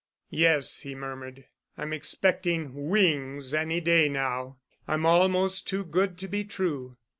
"Yes," 0.31 0.79
he 0.79 0.95
murmured. 0.95 1.45
"I'm 1.77 1.93
expecting 1.93 2.89
wings 2.89 3.53
any 3.53 3.79
day 3.79 4.09
now. 4.09 4.57
I'm 4.87 5.05
almost 5.05 5.67
too 5.67 5.83
good 5.85 6.17
to 6.17 6.27
be 6.27 6.43
true." 6.43 6.97